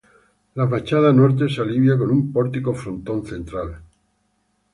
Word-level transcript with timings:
La 0.61 0.65
fachada 0.67 1.09
del 1.09 1.15
norte 1.17 1.47
se 1.47 1.61
alivia 1.61 1.95
con 1.95 2.09
un 2.09 2.33
pórtico 2.33 2.73
frontón 2.73 3.23
central. 3.23 3.83